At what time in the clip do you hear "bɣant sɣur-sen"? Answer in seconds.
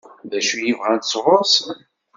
0.77-1.79